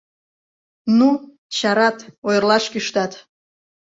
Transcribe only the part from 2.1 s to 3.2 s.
ойырлаш кӱштат.